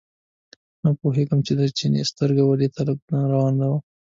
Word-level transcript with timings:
نه 0.83 0.89
پوهېږم 0.99 1.39
چې 1.47 1.53
د 1.59 1.61
چیني 1.77 2.03
سترګه 2.11 2.43
ولې 2.45 2.67
طالب 2.75 2.99
ته 3.07 3.15
ورانه 3.25 3.65
وه. 3.71 3.79